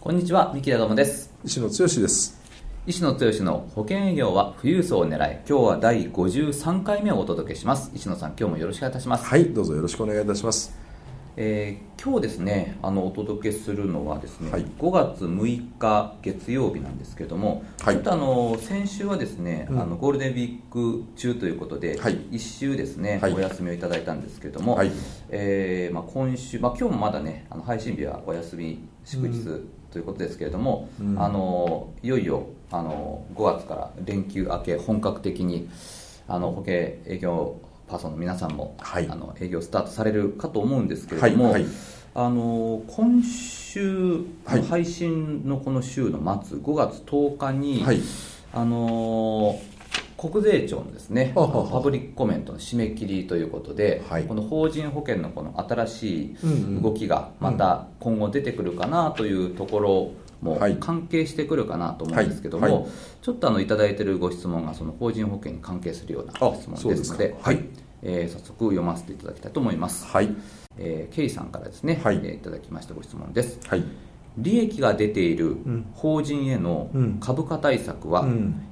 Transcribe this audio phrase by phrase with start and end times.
[0.00, 1.34] こんにちは三木田友です。
[1.44, 2.40] 石野剛です。
[2.86, 7.90] 石野剛の保険営業は富裕層を狙い今日は第53回目をお届けします。
[7.92, 9.24] 石野さん今日もよろしくお願いいたします。
[9.26, 10.72] はいどうぞよろしくお願いいたします。
[11.36, 24.92] えー、今日ですねあのお届けするのはですね、はい、5月6日月曜日なんですけども、はい、ちょっとあの先週はですね、うん、あのゴールデンウィーク中ということで、はい、1週ですね、お休みをいただいたんですけども、はい、
[25.30, 35.68] えー、まあ、今週、まあ、今日もまだねあの配信日はお休み祝日、ということですけれども、うん、あのいよいよあの5月から連休明け本格的に
[36.26, 36.74] あの保険
[37.06, 41.66] 営業パーソンの皆さんも、はい、あの営業スタートされるかと思うんですけれども、はいはい、
[42.14, 47.84] あの今週配信のこの週の末、5月10日に、
[48.52, 49.58] あの
[50.18, 56.36] 国税庁のですねパブリックコメントの締め切りということで、はい、この法人保険のこの新しい
[56.82, 60.10] 動きがまた今後出てくるかなというところ
[60.42, 62.74] も関係してくるかなと思うんですけども、はい。
[62.74, 62.86] はい、
[63.22, 67.64] ちょっとあのいただいているご質問がその法人保険に関係するような質問ですのではい、
[68.02, 70.34] えー、早速読ませていただきたいと思います、はい。
[70.78, 72.16] えー、ケイさんからですね、はい。
[72.16, 73.84] えー、いただきましたご質問です、はい。
[74.36, 75.56] 利益が出ている
[75.94, 78.26] 法人への株価対策は、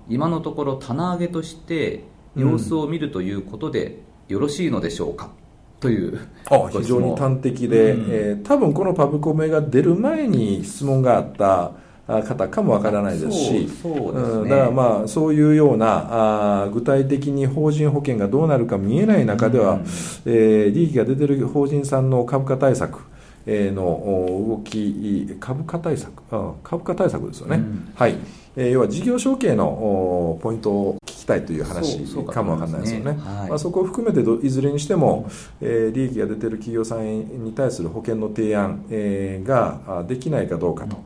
[0.09, 2.05] 今のところ棚上げとして
[2.37, 5.31] 様子を見るということでよろしいのでしょうか、
[5.81, 11.73] というあ非常に端的で、うん、えー、多分このパブコメが出る前に質問があった
[12.23, 23.01] 方かもわからないですし、だからまあそういうようなあ具体的に法人保険がどうなるか見えない中では、うん、えー、利益が出てる法人さんの株価対策
[23.47, 23.83] の
[24.49, 26.23] 動き株価対策
[26.63, 28.17] 株価対策ですよね、うん、はい、
[28.57, 33.05] えー、要は事業承継のポイントをたいという話かもわかんないですよね。
[33.05, 35.29] そ、ねはい、まあ、そこを含めていずれにしても、
[35.61, 40.97] えー、利益が出ている企業さんに対する保険の提案、えー、ができないかどうかと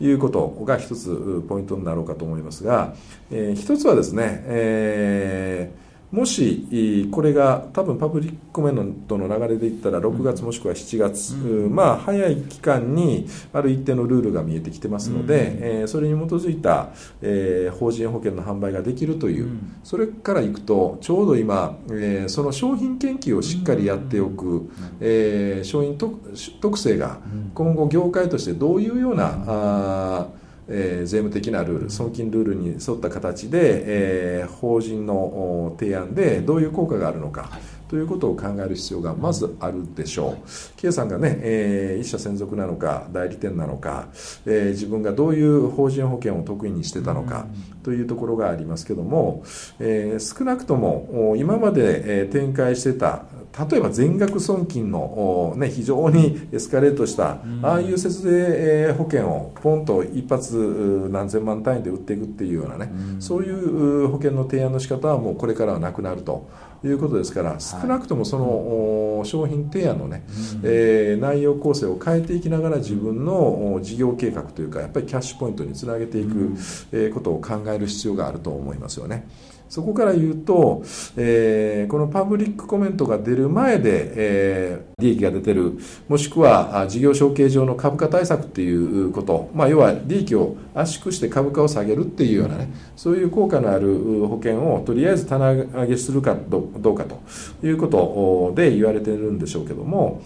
[0.00, 2.94] いうことが一つポイントになろうかと思いますが、
[3.30, 15.40] えー、一つはですね、えーもしこれが多分パブリックコメントの流れでいったら6月もしくは7月、うん、まあ早い期間にある一定のルールが見えてきてますので、うん、
[15.80, 16.90] えー、それに基づいた、
[17.22, 27.18] えー、法人保険の販売ができるという、うん、それからいくとちょうど今、えー、その商品研究をしっかりやっておく、うん、えー、商品特性が
[27.54, 30.28] 今後業界としてどういうような、あ
[30.68, 40.38] えー、税務的なルール損金ルールに沿った形で、えー、法人の提案でどういう効果があるのか、はい、ということを考える必要がまずあるでしょう、はい、
[40.76, 44.08] K さんがね、えー、一社専属なのか代理店なのか、
[44.44, 47.46] えー、自分がどういう法人保険を得意にしてたのか
[47.82, 49.44] というところがありますけども、
[49.78, 53.24] えー、少なくとも今まで、えー、展開してた
[53.70, 66.46] 例えば全額損金の、ね、非常にエスカレートした、ああいう節税保険をポンと一発何千万単位で売っていくっていうようなね、そういう保険の提案の仕方はもうこれからはなくなると。
[66.84, 70.24] いうことですから少なくともその商品提案のね、
[70.62, 76.54] えー、内容構成を変えていきながら自分の事業計画というかやっぱりキャッシュポイントにつなげていく、
[76.92, 79.26] えことを考える必要があると思いますよね。
[79.68, 80.82] そこから言うと、
[81.16, 85.78] えー、このパブリックコメントが出る前で、えー、利益が出てる、
[86.08, 97.20] もしくは事業承継上の株価対策っていうこと、まあ、要は利益を圧縮して株価を下げるっていうようなね、そういう効果のある保険をとりあえず棚上げするかどうかと
[97.66, 100.22] いうことで言われてるんでしょうけども、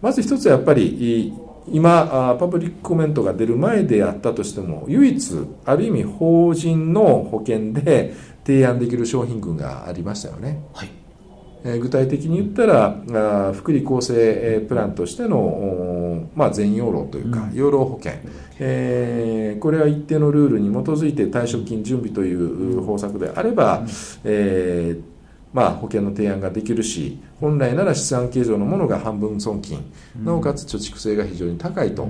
[0.00, 1.34] まず一つはやっぱり、
[1.68, 8.14] 今、パブリックコメントが出る前であったとしても、唯一、ある意味法人の保険で
[8.44, 10.62] 提案できる商品群がありましたよね。
[10.74, 10.88] はい。
[11.66, 18.12] え具体的に言ったら、福利厚生プランとしての、まあ、全養老というか、養老保険、
[18.58, 23.82] えー、これは一定のルールに基づいて退職金準備という方策であれば、
[24.24, 25.13] えー
[25.54, 29.84] まあ、保険の提案ができるし本来なら資産形状のものが半分損金、
[30.16, 32.08] なおかつ貯蓄性が非常に高いと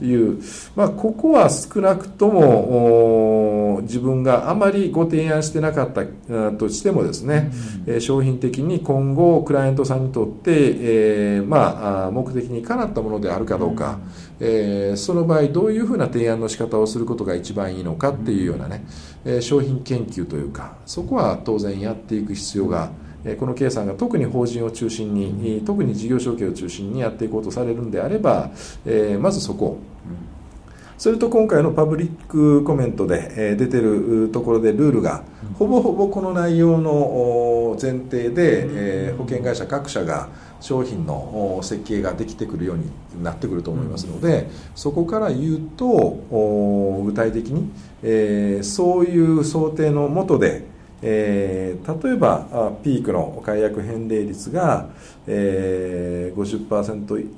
[0.00, 0.40] いう、
[0.74, 6.04] まあ、ここは少なくとも自分があまりご提案してなかった
[6.52, 7.50] としてもですね、
[7.86, 14.00] うん、商品的に今後クライアントさんにとって、えー、まあ、目的にかなったものであるかどうか、うん、
[14.40, 18.84] えー、その場合どういうふうな提案の仕方をすることが一番いいのかっていうようなね、
[19.24, 22.90] え商品研究というかそこは当然やっていく必要が
[23.40, 28.50] この計算が特に法人を中心に特に事業承継を中心にやっていこうとされるんであれば、
[28.84, 29.78] えまずそこ。
[30.98, 35.24] それと今回のパブリックコメントで出てるところでルールが
[35.58, 40.30] ほぼほぼこの内容の前提で保険会社各社が
[40.60, 42.90] 商品の設計ができてくるように
[43.22, 47.70] なってくると思いますのでそこから言うと具体的に
[48.64, 54.88] そういう想定のもとでえー、例えばピークの解約返礼率が、
[55.26, 57.28] えー、50%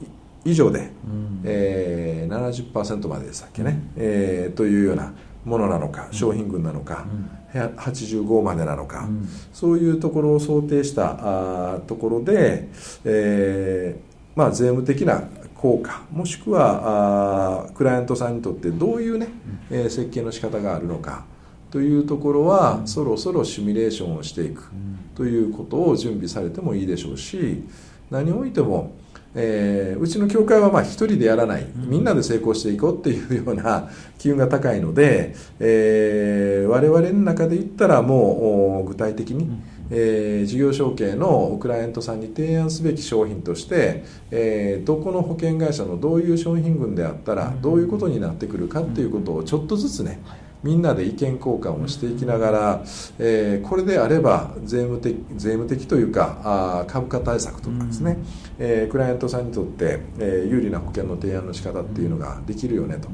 [0.44, 5.12] 以上で、うん、えー、70%まででしたっけね、うん、えー、というような
[5.48, 7.06] ものなのか商品群なのか、
[7.54, 12.68] うん、85までなのか、うん、そういうところを想定したあところで、
[13.04, 15.24] えーまあ、税務的な
[15.54, 19.26] 効果もしくはあクライアントさんにとってどういうね、
[19.70, 21.24] うん、えー、設計の仕方があるのか
[21.70, 24.70] というところは、そろそろシミュレーションをしていく
[25.14, 27.62] ということを準備されてもいいでしょうし
[28.10, 28.94] 何においても
[29.40, 31.66] えー、うちの教会はまあ一人でやらない。
[31.76, 33.88] みんなで成功していこうっていうような
[34.18, 39.48] 機運が高いので、えー、我々の中で言ったらもう具体的に、
[39.90, 44.02] えー、事業承継のクライアントさんに提案すべき商品として、
[44.32, 50.18] えー、どこの保険会社のどういう商品群であったらどういうことになってくるかっていうことをちょっとずつね、
[50.62, 52.82] みんなで意見交換をしていきながら、
[53.18, 58.24] えー、これであれば税務的税務的というかあ株価対策とかですね、うん、
[58.58, 63.08] えー、クライアントさんにとって、えー、有利な保険の提案の仕方っていうのができるよねと。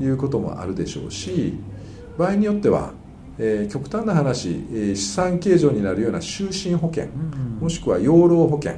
[0.00, 1.58] いうこともあるでしょうし
[2.16, 2.92] 場合によっては、
[3.38, 7.06] えー、極端な話資産計上になるような終身保険、
[7.60, 8.74] もしくは養老保険、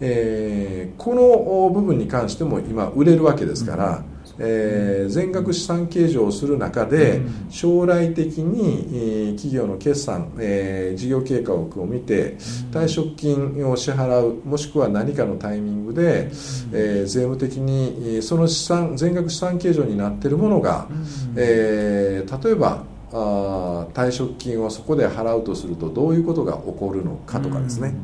[0.00, 4.04] えー、この部分に関しても今売れるわけですから、
[4.38, 12.36] えー、全額資産計上をする中で、将来的に、えー、企業の決算、えー、事業計画を見て
[12.70, 16.26] 退職金を支払うもしくは何かのタイミングで、
[16.72, 20.88] えー、税務的にその資産全額資産計上になっているものが、
[21.36, 27.94] えー、例えばあ退職金をそこで払うとするとどういうことが起こるのかとかですね、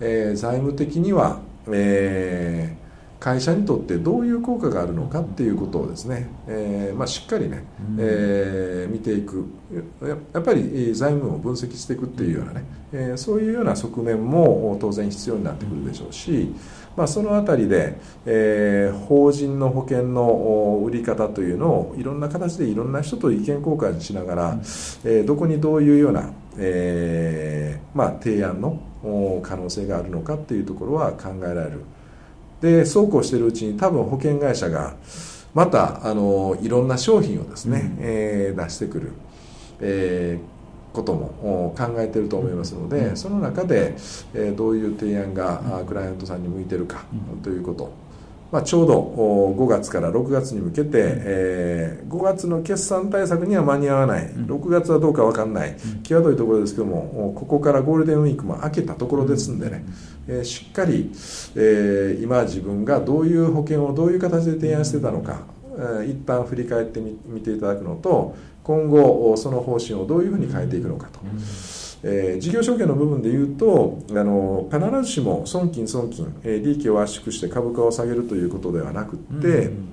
[0.00, 2.77] えー、財務的には、えー
[3.20, 7.64] 会社にとってどういう効果があるのかっていうことをですね、えーまあ、しっかりね、
[7.98, 9.46] えー、見ていく。
[10.00, 16.54] やっぱり財務を分析していくっていうようなね、えー、そういうような側面も当然必要になってくるでしょうし、
[16.96, 24.58] まあ、その辺りで、えー、法人の保険の売り方というのをいろんな形でいろんな人と意見交換しながら、
[25.04, 28.80] えー、どこにどういうような、えーまあ、提案の
[29.42, 31.82] 可能性があるのかっていうところは考えられる。
[32.60, 34.96] でそうこうしているうちに多分保険会社が
[35.54, 39.12] またあのいろんな商品をですね、うん、えー、出してくる、
[39.80, 43.94] えー、ことも考えていると思いますので、うん、その中で、
[44.34, 47.04] えー、どういう提案がクライアントさんに向いてるか
[47.42, 47.92] ということ、
[48.50, 59.84] まあ、ちょうど5月から6月に向けて、えー、5月の決算対策には間に合わない、6月はどうか分かんない、際どいところですけども、ここからゴールデンウィークも明けたところですんでね、
[60.26, 61.10] えー、しっかり、
[61.56, 65.42] えー、今自分がどういう保険をどういう形で提案してたのか、
[65.76, 68.34] えー、一旦振り返ってみ見ていただくのと、
[68.64, 71.20] 今後、その方針をどういうふうに変えていくのかと。
[72.02, 79.88] えー、事業承継の部分でいうとあの必ずしも損金損金、えー、利益を圧縮して株価を下げるということではなくって、うん、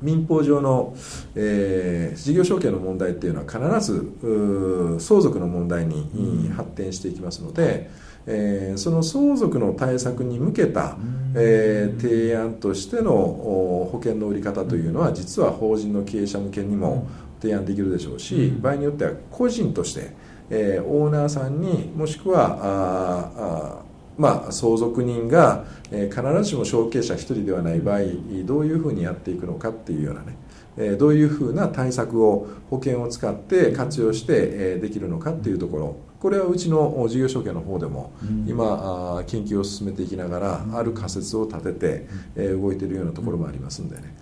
[0.00, 0.94] 民法上の、
[1.34, 7.90] えー、事業承継の問題っていうのは必ず相続の問題に発展していきますので、
[8.26, 10.96] えー、その相続の対策に向けた、
[11.34, 17.08] えー、提案としての保険の売り方というのは実は法人の経営者向けにも
[17.40, 20.14] 提案できるでしょうし場合によっては個人として
[20.54, 28.00] えー、オーナーさんにもしくはああまあ、相続人が、えー、必ずしも承継者1人ではない場合
[28.44, 30.36] どういうふうにやっていくのかっていうようなね、
[30.76, 35.96] えー、どういうふうな対策を保険を使って活用して、えー、できるのかっていうところ。
[36.20, 38.12] これはうちの事業承継の方でも
[38.46, 42.06] 今、あ研究を進めていきながらある仮説を立てて、
[42.36, 44.14] えー、動いているようなところもありますんでね。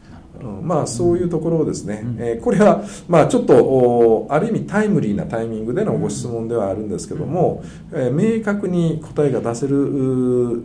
[0.42, 10.62] うん、まあそういうところをですね、うん、えー、これはまあちょっとある意味タイムリーなタイミングでのご質問ではあるんですけども、うん、えー、明確に答えが出せる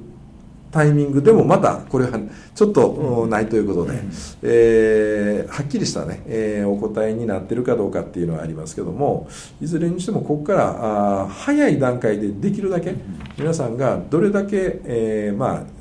[0.75, 2.19] タイミングでもまたこれは
[2.53, 4.01] ちょっとないということで、
[4.43, 9.29] えー、はっきりしたね、えー、お答えになってるかどうかっていうのはありますけども
[9.61, 12.93] いずれにしてもここからあ早い段階でできるだけ
[13.37, 15.74] 皆さんがどれだけ、えー、まあ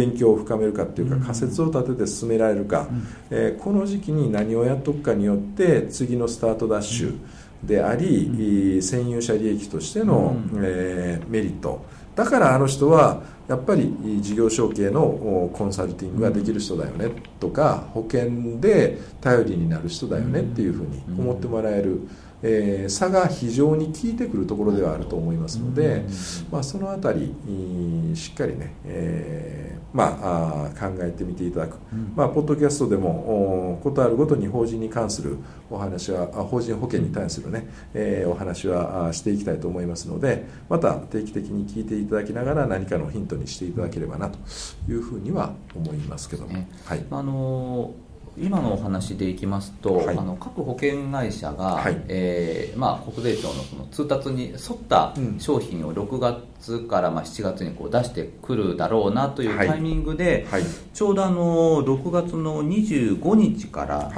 [0.00, 2.88] 勉強を深めるかっていうか仮説を立てて進められるか、
[3.30, 7.18] えー、この時期に何をやっとくかによって次のスタートダッシュ
[7.62, 11.84] であり、占有者利益としての、えー、メリット。
[12.16, 22.00] だからあの人はやっぱり事業承継のコンサルティングができる人だよねとか保険で頼りになる人だよねっていうふうに思ってもらえる。
[22.42, 26.04] えー、差が非常に効いてくるところではあると思いますので、
[26.50, 31.78] まあ、その辺りしっかりね、えー、まあ、あ考えてみていただく、
[32.14, 35.36] まあ、ポッドキャストでもことあるごとに法人に関する
[35.70, 44.38] お話は法人保険に対するね、えー、お話はしていきたいと思いますのでまた定期的に聞いていただきながら何かのヒントにしていただければなと
[44.88, 46.66] いうふうには思いますけども。
[46.84, 54.58] はい、あのー今のお話でいきますと、はい、あの各保険会社が、はい、えー、まあ、国税庁のその通達に沿っ
[54.88, 60.62] た商品を6月からまあ7月にこう出してくるだろうなというタイミングで、はい、
[60.94, 64.12] ちょうどあの6月の25日から、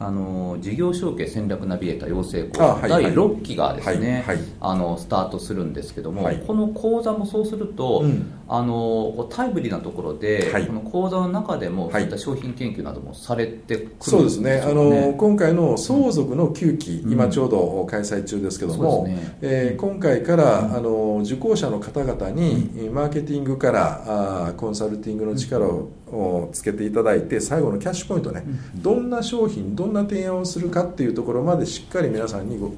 [0.00, 4.24] あの事業承継戦略ナビゲーター養成講座第6期がですね、
[4.60, 14.62] あのスタートするんですけども、この講座もそうすると、うん、あのタイムリーなところで、この講座の中でもそういった商品研究などもされてくるんそうですね。
[14.64, 19.36] あの今回の相続の9期、うん、今ちょうど開催中ですけども、ね。
[19.42, 28.44] えー、今回から、あの受講者の方々に、マーケティングからあコンサルティングの力ををつけていただいて最後のキャッシュポイントね、
[28.76, 32.68] どんな商品どんな提案をするかっていうところまでしっかり皆さんにご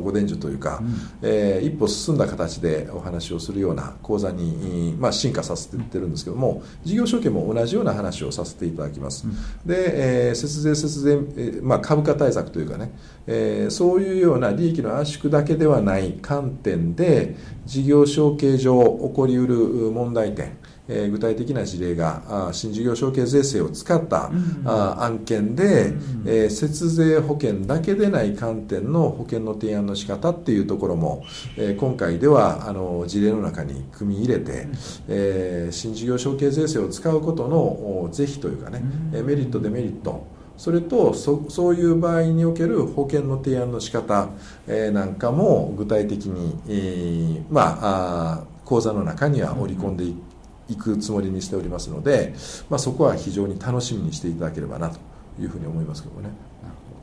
[0.00, 9.34] ご伝授というか、うん、えー、一歩進んだ形でお話をするような講座に、まあ、進化させていってるんですけども事業承継も同じような話をさせていただきます、うん、
[9.66, 12.92] で、えー、節税節税、えーまあ、株価対策というかね、
[13.26, 17.36] えー、そういうような利益の圧縮だけではない観点で
[17.66, 19.56] 事業承継上起こりうる
[19.90, 20.56] 問題点
[20.90, 31.24] えー、具体的な事例があ新事業承継税制を使った、うん、あ案件で、うん、えー、節税保険だけでない観点の保険の提案の仕方っていうところも、
[31.56, 34.72] えー、今回ではあの事例の中に組み入れて、うん、
[35.08, 38.82] えー、新事業承継税制を使うことの是非というかね、
[39.14, 44.28] うん、メリットデメリットそれとそそういう場合における保険の提案の仕方、
[44.66, 50.14] えー、なんかも具体的に、えー、まあ講座の中には織り込んでい
[50.70, 52.34] 行くつもりにしておりますので、
[52.68, 54.98] まあ、そこは非常に楽しみにしていただければなと
[55.40, 56.30] いうふうに思いますけどね。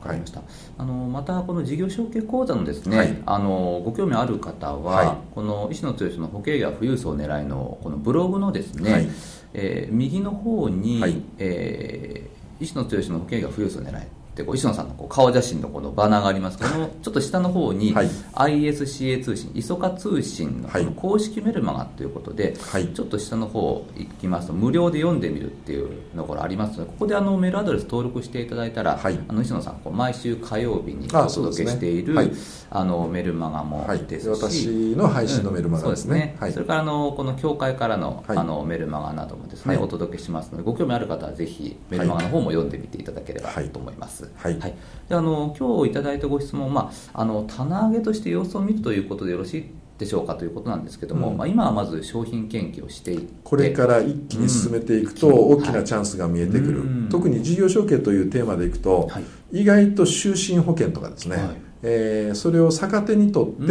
[0.00, 0.48] わかりました、はい、
[0.78, 9.08] あのまたこの事業承継講座のですね、はい、あのご興味ある方は、はい、この石野剛の保険や富裕層狙いのこのブログのですね、はい、
[9.54, 14.06] えー、右の方に、はい、えー、石野剛の保険や富裕層狙い
[14.38, 16.58] ってこう石野さんのこう顔写真のこのバナーがあります。
[16.58, 32.30] けどもちょっと下の方に、はい、ISCA 通信磯カ通信のこの公式メルマガということで、はい、ちょっと下の方行きますと無料で読んでみるっていうところありますのでここであのメールアドレス登録していただいたら、はい、あの石野さんこう毎週火曜日にお届けしているあ、ね、
[32.70, 36.36] あのメルマガもですし、私の配信のメルマガですね。
[36.40, 44.27] うん、それからあのこの協会からの,、あのメルマガなどもですね、お届けしますのでご興味ある方はぜひメルマガの方も読んでみていただければと思います。
[44.36, 44.74] はい、はい。
[45.08, 61.56] であの今日いただいたご質問、まあ、あの棚上げとして様子を見るということでよろしいでしょうかということなんですけども、うん、まあ、今はまず商品研究をしていこれから一気に進めていくと大きなチャンスが見えてくる、はい、特に事業承継というテーマでいくと、はい、意外と終身保険とかですね、はい。
[61.80, 63.66] えー、それを逆手にとって、え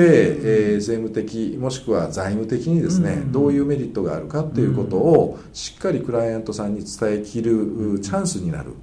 [0.77, 6.77] ー、税務的もしくは財務的にですね、どういうメリットがあるかということをしっかりクライアントさん。
[6.77, 8.73] に伝えきるチャンスになる、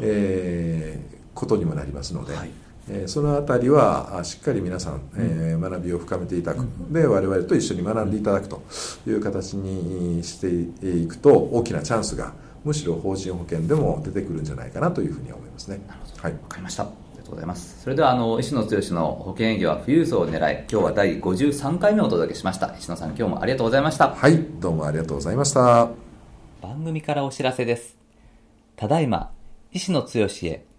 [0.00, 2.50] えー、ことにもなりますので、はい、
[2.88, 8.62] えー、そのあたりはしっかり皆さん、えー、学びを深めていただく、で我々と一緒に学んでいただくと
[9.06, 10.48] いう形にして
[10.88, 12.32] いくと大きなチャンスが
[12.64, 15.80] むしろ法人保険でも出てくるんじゃないかなというふうに思いますね。
[15.86, 16.22] なるほど。
[16.22, 16.32] はい。
[16.32, 16.84] わかりました。
[16.84, 17.82] ありがとうございます。
[17.82, 22.74] それでは、あの、石野剛の保険営業は富裕層を狙い、今日は第53回目をお届けしました。
[22.78, 24.14] 石野さん、今日もありがとうございました。
[24.14, 25.90] はい、どうもありがとうございました。
[26.62, 27.98] 番組からお知らせです。
[28.76, 29.30] ただいま、
[29.72, 30.64] 石野剛へ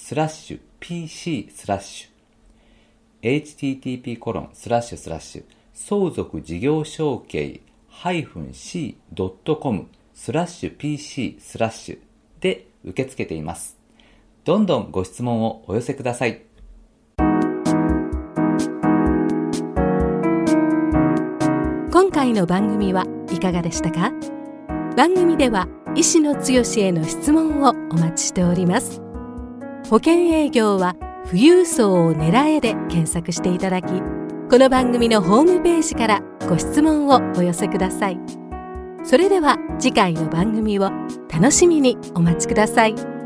[0.00, 5.44] スラッシュ pc スラッシュ http コロンスラッシュスラッシュ。
[5.74, 7.60] 相続事業承継
[7.92, 11.98] -c.com スラッシュ pc スラッシュ
[12.40, 13.76] で受け付けています。
[14.44, 16.42] どんどんご質問をお寄せください。
[21.90, 24.12] 今回の番組はいかがでしたか？
[24.96, 26.40] 番組では石野剛
[26.78, 29.02] への質問をお待ちしております。
[29.88, 38.18] 保険営業は富裕層を狙えで検索していただきこの番組のホームページからご質問をお寄せください
[39.02, 40.90] それでは次回の番組を
[41.32, 43.17] 楽しみにお待ちください。